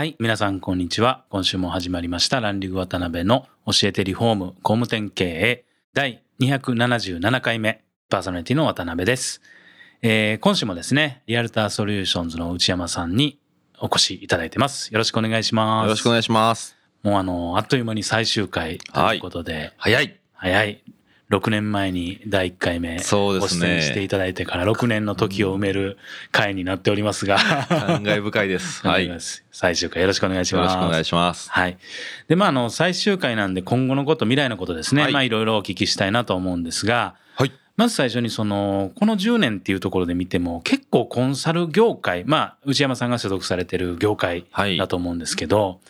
[0.00, 0.16] はい。
[0.18, 1.26] 皆さん、こんにちは。
[1.28, 9.42] 今週も始まりました、ランディング渡辺の教えてリフォーム工務店経営第277回目、パーソナリティの渡辺です。
[10.00, 13.40] えー今週もですね、リアルターソリューションズの内山さんに
[13.78, 14.90] お越しいただいてます。
[14.90, 15.84] よろしくお願いします。
[15.84, 16.78] よろしくお願いします。
[17.02, 20.18] もうあの、あっという間に最終回ということで、早い。
[20.32, 20.82] 早い。
[21.30, 25.96] 6年前に第1回目、ご出演していただいてから6年の時を埋める
[26.32, 28.82] 回になっておりますが、感慨深いです。
[28.86, 29.06] はい。
[29.06, 29.16] よ
[29.52, 30.74] 最終回よろしくお願いします。
[30.74, 31.48] ろしくお願いします。
[31.52, 31.78] はい。
[32.26, 35.04] で、まあ、あの、最終回なんで今後のこと、未来のことですね。
[35.04, 37.52] はいまあ、いろいろお聞きしたいなと思うんですが、はい。
[37.76, 45.80] まず最初にその、この10年っていうところで見ても、結構コンサル業界、まあ、内山さんが所属されてる業界はいだと思うんですけど、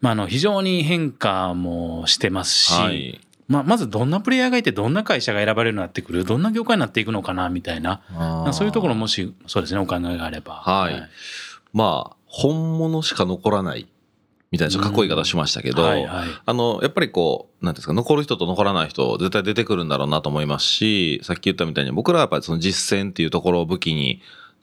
[0.00, 3.20] まあ、あの、非常に変化もしてますし、はい。
[3.48, 10.54] まあ、まずどんなプレイヤーがいて、どんな会社が選ばれるようになってくる、どんな業界になっていくのかな、みたいな、まあそういうところもし、そうですね、お考えがあれば。
[10.54, 11.08] はい
[11.72, 13.88] まあ、本物しか残らない
[14.50, 16.28] みたいなかっこいい言い方しましたけど、はいはい。
[16.44, 24.20] あの、やっぱりこう、なんていうんですか、残る人と残らない人、絶対出てくるんだろうなと思いますし、さっき言ったみたいに僕らはやっぱりその実践っていうところを武器に、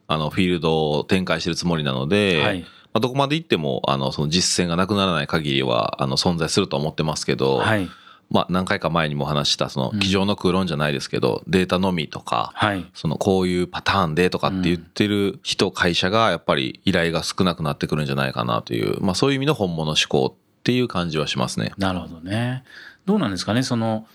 [0.07, 2.59] あの、フィールドを展開してるつもりなので、はい。
[2.61, 7.89] まあ、どこまで行っても、あの、その実践がなくならない限りは、あの、存在すると思ってますけど、はい。
[8.29, 12.85] まあ、何回か前にも話した、その、机上の空論じゃないですけど、データのみとか、はい。
[12.93, 21.73] その、こういうパターンでとかって言ってる人、会社が、やっぱり依頼が少なくなってくるんじゃないかなという、まあ、そういう意味の本物志向っていう感じはしますね。
[21.77, 22.63] なるほどね。
[23.05, 24.05] どうなんですかね、その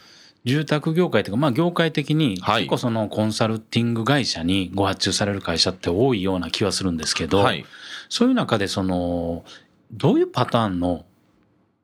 [0.44, 7.65] 住宅業界というか、まあ、業界的にはい結構そのコンサルティング会社にご発注される会社って多いような気はするんですけど、はい。
[8.09, 9.44] そういう中でその
[9.91, 11.06] どういうパターンの、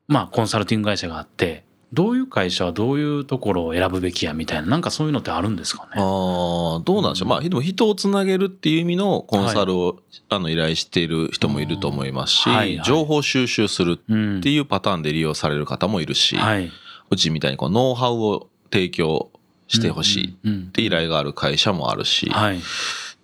[0.09, 5.89] まあ、コンサルティング会社があってどういう会社はどういうところを選ぶべきやみたいななんかそういうのってあるんですかね？
[5.97, 7.29] ああ、どうなんでしょう。
[7.29, 12.87] まあ、でも人をつなげるっていう意味のコンサルを、あの依頼している人もいると思いますし、はいはい。
[12.87, 16.71] 情報収集するうんっていうパターンで利用される方もいるし、はい、
[17.11, 19.31] うちみたいにこうノウハウを提供
[19.67, 22.63] してほしいっうんうんて依頼がある会社もあるし、はいなんてい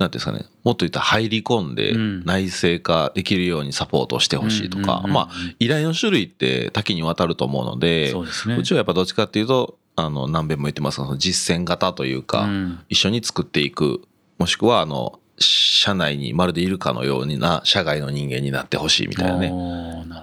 [0.04, 2.24] うんですかね、もっと言ったら入り込んでうん。
[2.24, 8.56] 内製化できるようにサポートしてほしいとかまあ、依頼の種類って多岐にわたると思うので、そうですね。
[8.56, 12.78] うちはやっぱどっちかっていうと、あの、何遍も言ってますが、実践型というか、うん。
[12.88, 14.02] 一緒に作っていく、
[14.38, 19.52] もしくは、あの、社内にまるでいるかのような社外の人間になってほしいみたいなね。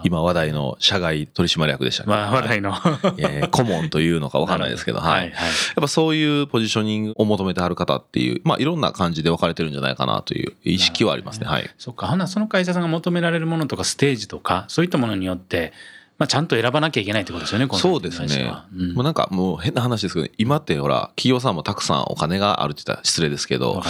[0.03, 2.71] 今話題の社外取締役でしたっけまあ話題の
[3.17, 5.11] えー顧問というのか分かんないですけど、はい。
[5.11, 11.47] はいはいやっぱそういうポジショニングを求めてはる方っていう、まあいろんな感じで分かれてるんじゃないかなという意識はありますね。
[11.47, 11.69] はい。
[11.77, 15.73] そっかほなその会社さんが求められるものとかステージとかそういったものによって、
[16.17, 18.53] まあ、ちゃんと選ばなきゃいけないってことですよねこのそうですね。
[18.75, 18.93] うん。
[18.93, 23.81] もうなんかもう変な話ですけど、今ってほら、企業さんもたくさんお金があるって言ったら失礼ですけど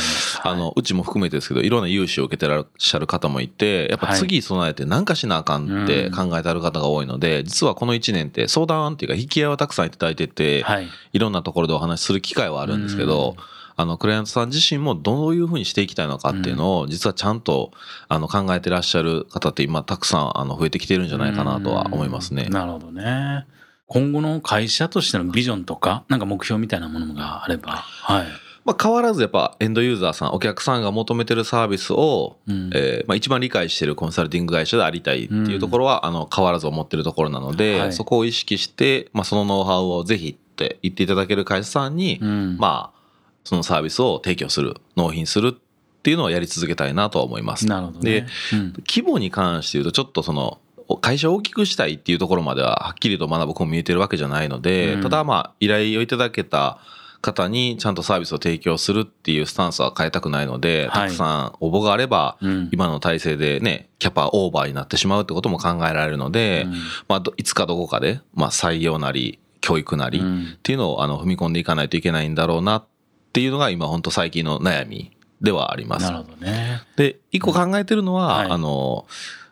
[0.44, 10.88] あの、うちも含めてですけど、いろんな融資を受けてらっしゃる方もいて、やっぱ次備えて何かしなあかんって考えてある方が多いので、実はこの1年って相談っていうか引き合いをたくさんいただいてて、はい。
[11.12, 13.36] いろんなところでお話しする機会はあるんですけど、
[13.84, 17.72] あの、クライアントさん自身もどういうふうにしていきたいのかっていうのを、実はちゃんと、
[18.08, 22.46] あの、考えてらっしゃる方って今たくさん、あの、増えてきてるんじゃないかなとは思いますね。
[22.48, 22.54] うん。
[22.54, 23.46] なるほどね。
[23.88, 27.74] 今後の会社としてのビジョンとかなんか目標みたいなものがあれば。
[27.74, 28.26] はい、
[28.66, 32.72] まあ、変わらずやっぱエンドユーザーさん、お客さんが求めてるサービスを、うん。
[32.74, 37.94] えーまあ、一番理解してるコンサルティング会社でありたいっていうところは、あの、変わらず思ってるところなので、はい。
[37.94, 42.58] そこを意識して、まあ、そのノウハウをぜひって言っていただける会社さんに、うん。
[42.58, 43.03] まあ、
[43.44, 47.68] そのサービスを提供する、納品するっていうのをやり続けたいなとは思います。
[47.68, 48.12] なるほどね。
[48.12, 48.74] で、うん。
[48.88, 50.60] 規模に関して言うと、ちょっとその、
[51.02, 55.02] 会社を大きくしたいっていうところまでははっきりとまだ僕も見えてるわけじゃないので、うん。
[55.02, 56.80] ただまあ依頼をいただけた
[57.22, 61.08] 方にちゃんとサービスを提供するっていうスタンスは変えたくないので、はい。
[61.08, 62.70] たくさん応募があれば、うん。
[62.74, 66.74] 今の体制でね、キャパオーバーになってしまうってことも考えられるので、うん。
[67.08, 70.58] まあどいつかどこかで、まあ採用なり、教育なりっうん。
[70.64, 72.86] ていうのをあの踏み込んでいかないといけないんだろうなっ
[73.34, 76.04] ていうのが今本当最近の悩みではあります。
[76.04, 76.18] なる。
[76.18, 76.82] ほどね。
[76.96, 78.52] で、一個考えてるのは、はい。
[78.52, 79.06] あの、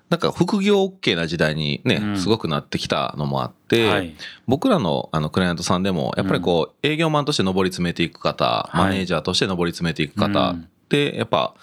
[0.09, 2.17] なんか副業 OK な時代にね、うん。
[2.19, 4.13] すごくなってきたのもあって、はい。
[4.47, 8.77] 僕らのあのクライアントさんでも、やっぱりこう、営業マンとして上り詰めていく方、い。
[8.77, 10.59] マネージャーとして上り詰めていく方うん。
[10.61, 11.53] って、やっぱ、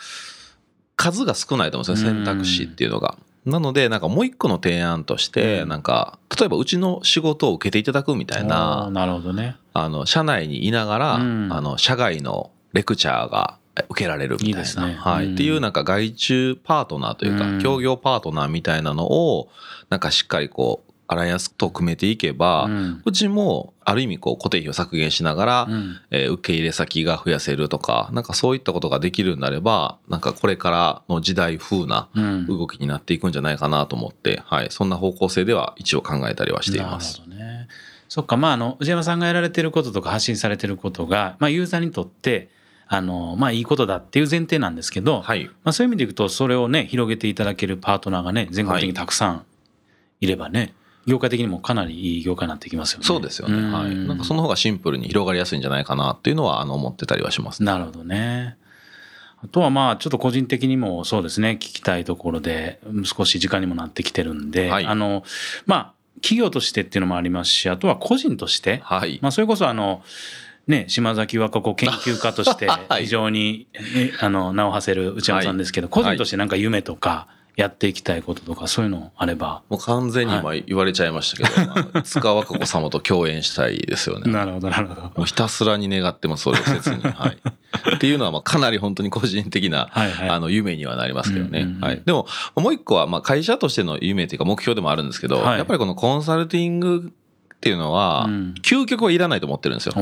[0.97, 3.17] 数が少ないと思うんですよ、選択肢っていうのが。
[3.49, 5.69] なのでなんかもう一個の提案として、うん。
[5.69, 9.57] なんか例えばうちの仕事を受けていただくみたいななるほどね。
[9.73, 11.53] あの社内にいながら、うん。
[11.53, 13.59] あの社外のレクチャーが
[13.89, 15.27] 受けられるみたいなはい。
[15.27, 15.35] うん。
[15.35, 17.59] っていうなんか外注パートナーというか、うん。
[17.61, 19.49] 協業パートナーみたいなのを
[19.89, 25.97] なんかしっかりこうアライアンスと組めていけば、ううんちもある意味こう固定費を削減しながら、うん。
[26.11, 32.47] えー受け入れ先が増やせるとかなんかそういったことができるようになればなんかこれからの時代風なうん。
[32.47, 37.21] 動きになっていくんじゃないかなと思って、はい、そんな方向性では一応考えたりはしています。
[37.21, 37.69] なるほどね。
[38.09, 42.49] そっか、まあ、あの、内山さんがやられてることとか発信されてることが、まあ、ユーザーにとって、
[42.87, 49.45] あの、まあ、いいことだっていう前提なんですけど、はい、まあ、そういう意味でいくと、それをね、広げていただけるパートナーがね、全国的にたくさん
[50.21, 50.73] いればね、
[51.09, 53.07] 業界的にもかなりいい業界になってきますよね。
[53.07, 57.67] そうですよね、はい、うんなんかその方がシンプルに広がりやすいんじゃないかなっていうのはあの思ってたりはします、ね。
[57.67, 58.57] なるほどね。
[59.43, 61.53] あとはまあちょっと個人的にもそうですね。
[61.53, 64.87] 聞きたいところでうん少し時間にもなってきてるんで、はい。
[64.87, 65.25] あの
[65.65, 70.03] まあ企業としてっていうのもありますしあとは個人として、はい、まあそれこそあの
[70.67, 73.05] ね島崎和歌子研究家として はい。
[73.05, 77.29] 非常に、えあの名を馳せる内山さんですけど、個人としてなんか夢とか
[77.59, 79.63] やっていきたいこととかそういうのあれば。
[79.69, 84.31] もう完全に今言われちゃいましたけど、まあ塚和歌子様と共演したいですよね。
[84.33, 85.03] なるほどなるほど。
[85.03, 87.03] もうひたすらに願ってます、それを切に。
[87.03, 87.39] はい。
[87.97, 91.63] っていうのは、まあ、かなり本当に個人的な、はいはいあの、夢にはなりますけどね。
[91.63, 92.03] うんうんうんはい。
[92.05, 99.95] でも、もう一個は、まあ、会社としての夢というか目標でもあるんですけど、はいやっぱりこのコンサルティングっていうのは、うん究極はいらないと思ってるんですよ。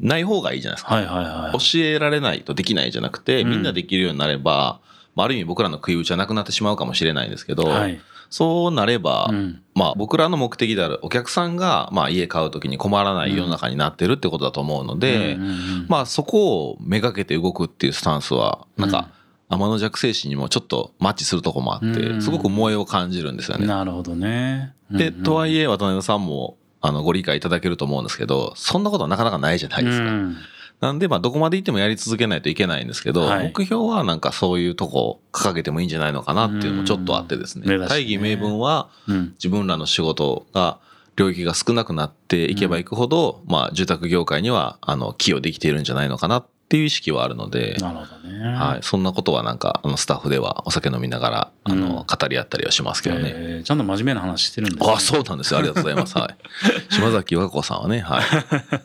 [0.00, 0.94] ない方がいいじゃないですか。
[0.94, 1.58] はいはいはい。
[1.58, 4.80] 教えられないとできないじゃなくて、うんみんなできるようになれば、
[5.14, 8.00] まあ、ある意味僕らの食い打ちはなくなってしまうかもしれないんですけど、はい。
[8.30, 19.10] そうなれば、うんまあ僕らの目的であるお客さんがまあ家買うときに困らない世の中になってるってことだと思うので、うんうんうんまあそこをめがけて動くっていうスタンスは、なんか
[19.48, 23.66] 天の弱精神にもちょっとマッチするとこもあっうんて、すごく萌えを感じるんですよね。
[23.66, 24.74] なるほどね。
[24.90, 30.04] で、とはいええ渡辺さんもあのご理解いただけると思うんですけど、そんなことはなかなかないじゃないですか。
[30.04, 30.36] うん
[30.80, 33.52] なんでまあどこまで行ってもやり続けないといけないんですけど、はい。
[33.56, 37.66] 目標はなんかそういうとこを掲げてもいいんじゃないのかなっていうのもちょっとあってですね。
[37.66, 37.78] ね。
[37.86, 39.34] 大義名分はうん。
[39.38, 40.78] 自分らの仕事が
[41.16, 48.54] 領域が少なくなっていけばいくほど、まあ住宅業界にはあの寄与できているんじゃないのかなっていう意識はあるので、なるほどね。
[48.54, 53.32] はい、そんなことはなんかあのスタッフではお酒飲みながらあの、うん語り合ったりはしますけどね。
[53.34, 55.58] えーちゃんと真面目な話してるんですねあそうなんですよ。
[55.58, 56.18] ありがとうございます。
[56.18, 56.36] はい。
[56.92, 58.22] 島崎和歌子さんはね、はい。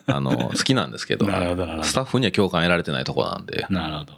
[0.06, 3.66] あの、 好きなんですけど、なるほどスタッフには共感得られてないところなんで。
[3.68, 4.14] なるほど。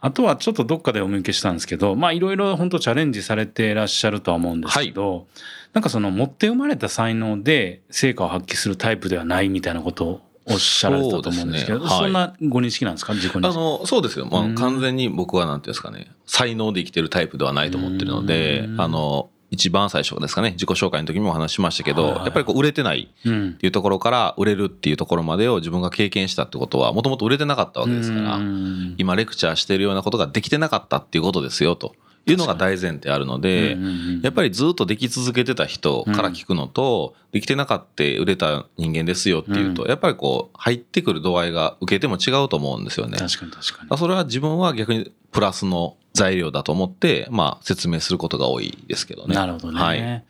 [0.00, 5.26] あとはちょっとどっかでお見受けしたんですけど、まあいろいろ本当チャレンジされていらっしゃるとは思うんですけど、
[5.72, 11.90] なんかその持って生まれた才能で成果を発揮するタイプではないみたいなことをおっしゃられてたと思うんですけど、そね。
[11.90, 12.00] はい。
[12.00, 13.14] そんなご認識なんですか？
[13.14, 13.46] 自己認識。
[13.46, 14.26] あの、そうですよ。
[14.26, 18.80] まあうん、完全に僕はなんていうんですかね、才能で生きてるタイプではないと思ってるのでう、ん。
[18.80, 28.94] あの、一番最初ですかね、自己紹介の時にもお話ししましたけど、やっぱりこう売れてないうんっていうところから売れるっていうところまでを自分が経験したってことは、もともと売れてなかったわけですから、うん。
[28.96, 31.94] 今レクチャーしてるようなことができてなかったっていうことですよと
[32.26, 33.76] いうのが大前提あるので、
[34.22, 43.18] やっぱりずっとでき続けてた人から聞くのと、できてなかった売れた人間ですよっていうと、うやっぱりこう入ってくる度合いが受けても違うと思うんですよね。
[43.18, 43.98] 確かに確かに。
[43.98, 49.34] それは自分は逆にプラスの材料だと思って、まあ説明することが多いですけどね。
[49.34, 49.80] なるほどね。
[49.80, 50.24] はい。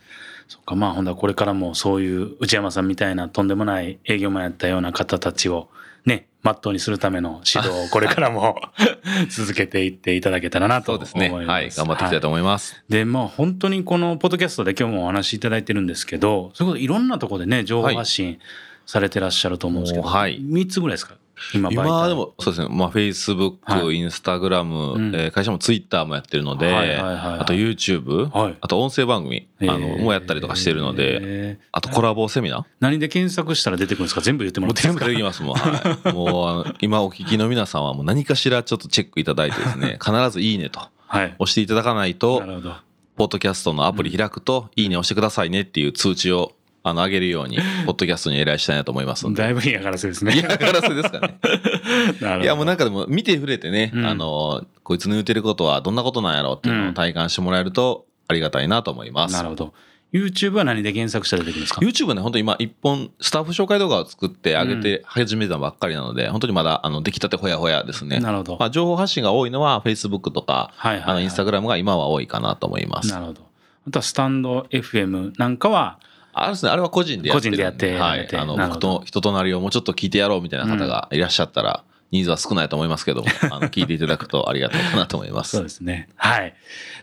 [0.48, 5.68] そっかまあほんだらこれからもそういう内山さんみたいなとんでもない営業マンやったような方たちを
[6.06, 8.60] ね、まっとうにするための指導をこれからも
[9.30, 11.64] 続けていっていただけたらなとそう思います。
[11.66, 11.84] ですね。
[11.84, 11.86] はい。
[11.86, 12.82] 頑張っていきたいと思います。
[12.88, 18.38] で、まあ本当にこのポッドキャストで今日もお話しいただいてるんですけど、それこそいろんなところでね、情報発信
[18.86, 21.14] されてらっしゃると思うんですけど、はい3つぐらいですか？
[21.54, 23.96] 今今でもそうですね、まあ Facebook、はい。
[23.96, 25.14] インスタグラム、うん。
[25.14, 27.38] えー会社も Twitter もやってるので、はいはいはいはい。
[27.40, 28.56] あと YouTube、はい。
[28.60, 31.64] あと音声番組、あのえーもやったりとかしてるので、えー。
[31.72, 32.64] あとコラボセミナー。
[32.80, 34.20] 何で検索したら出てくるんですか？
[34.20, 35.54] 全部言ってもらって全部できますもん。
[35.56, 36.08] はい。
[36.14, 41.34] もうあの、今お聞きの皆さんはもう何かしらちょっとチェックいただいてですね、必ずいいねとはい。
[41.38, 42.74] 押していただかないとな、るほど。
[43.16, 49.42] ポッドキャストのアプリ開くと、いいね押してくださいねっていう通知を、あの、上げるように、 ポッドキャストに依頼したいなと思いますんで。
[49.42, 50.34] だいぶ嫌がらせですね。
[50.34, 51.38] 嫌がらせですかね。
[52.42, 59.34] いや、もうなんかでも見て触れてね、うんあの、こいつの言ってることはどんなことなんやろうっていうのを体感してもらえるとありがたいなと思います。
[59.34, 59.72] なるほど。
[60.12, 68.20] YouTube は何で検索したら出てくるんですか？YouTube はね、本当に今一本、スタッフ紹介動画を作って上げて始めたばっかりなので、本当にまだ、あの、出来たてほやほやですね。
[68.20, 68.56] なるほど。
[68.60, 73.08] まあ、情報発信が多いのは Facebook とか、はいはいはいあの、インスタグラムが今は多いかなと思います。
[73.10, 73.40] なるほど。
[73.88, 75.98] あとはスタンド FM なんかは、
[76.32, 78.28] あれですね、あれは個人でやって個人でやってはい。
[78.34, 85.56] あの、僕と人となりをもうちょっと聞いてやろうみたいな方がいらっしゃったら、人数は少ないと思いますけども、あの聞いていただくとありがたいかなと思います。
[85.56, 86.08] そうですね。
[86.16, 86.54] はい。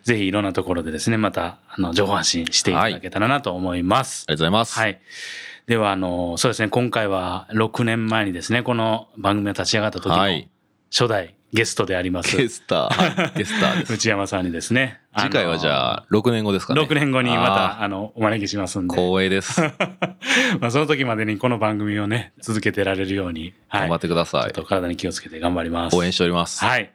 [0.03, 4.25] ぜひいろんなところでですね、また、あの、情報発信していただけたらなと思います。
[4.27, 4.79] ありがとうございます。
[4.79, 4.99] はい。
[5.65, 10.49] では、あの、そうですね、今回は6年前にですね、この番組が立ち上がった時のはい
[10.91, 13.93] 初代ゲストであります、ゲスター、はいゲスターです。
[13.93, 16.81] 内山さんにですね、次回はじゃあ、6年後ですかね。
[16.81, 19.01] 6年後にまた、ああの、お招きしますんーで。
[19.01, 19.61] 光栄です。
[20.61, 23.81] まあ、その時までにこの番組をね、続けてられるように、はい。
[23.81, 24.51] 頑張ってくださいちょっ。
[24.51, 25.95] と体に気をつけて頑張ります。
[25.95, 26.63] 応援しております。
[26.63, 26.91] はい。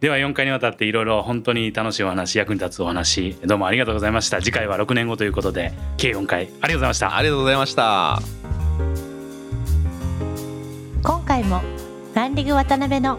[0.00, 4.42] では4回にわたっていろいろ本当に楽しいお話、役に立つお話、どうもありがとうございました。
[4.42, 7.16] 次回は6年後ということで、計4回ありがとうございました。
[7.16, 8.20] ありがとうございました。
[11.02, 11.62] 今回も
[12.14, 13.18] ランディング渡辺の